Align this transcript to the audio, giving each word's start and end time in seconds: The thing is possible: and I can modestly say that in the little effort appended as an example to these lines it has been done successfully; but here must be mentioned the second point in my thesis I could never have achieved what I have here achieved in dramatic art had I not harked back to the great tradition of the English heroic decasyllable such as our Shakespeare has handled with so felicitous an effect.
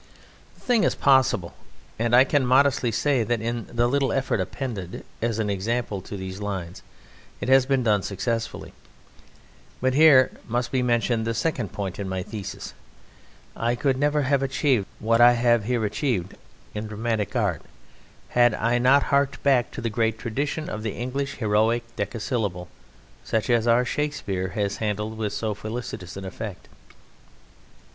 The 0.55 0.61
thing 0.61 0.83
is 0.83 0.95
possible: 0.95 1.53
and 1.99 2.15
I 2.15 2.23
can 2.23 2.43
modestly 2.43 2.91
say 2.91 3.21
that 3.23 3.39
in 3.39 3.67
the 3.67 3.85
little 3.85 4.11
effort 4.11 4.39
appended 4.41 5.05
as 5.21 5.37
an 5.37 5.47
example 5.47 6.01
to 6.01 6.17
these 6.17 6.39
lines 6.41 6.81
it 7.39 7.49
has 7.49 7.67
been 7.67 7.83
done 7.83 8.01
successfully; 8.01 8.73
but 9.79 9.93
here 9.93 10.31
must 10.47 10.71
be 10.71 10.81
mentioned 10.81 11.27
the 11.27 11.35
second 11.35 11.71
point 11.71 11.99
in 11.99 12.09
my 12.09 12.23
thesis 12.23 12.73
I 13.55 13.75
could 13.75 13.95
never 13.95 14.23
have 14.23 14.41
achieved 14.41 14.87
what 14.97 15.21
I 15.21 15.33
have 15.33 15.65
here 15.65 15.85
achieved 15.85 16.35
in 16.73 16.87
dramatic 16.87 17.35
art 17.35 17.61
had 18.29 18.55
I 18.55 18.79
not 18.79 19.03
harked 19.03 19.43
back 19.43 19.69
to 19.69 19.81
the 19.81 19.89
great 19.91 20.17
tradition 20.17 20.67
of 20.67 20.81
the 20.81 20.93
English 20.95 21.35
heroic 21.35 21.83
decasyllable 21.95 22.69
such 23.23 23.51
as 23.51 23.67
our 23.67 23.85
Shakespeare 23.85 24.47
has 24.55 24.77
handled 24.77 25.15
with 25.19 25.31
so 25.31 25.53
felicitous 25.53 26.17
an 26.17 26.25
effect. 26.25 26.69